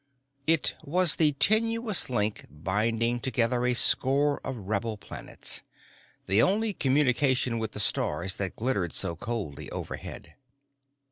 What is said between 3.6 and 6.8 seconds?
a score of rebel planets, the only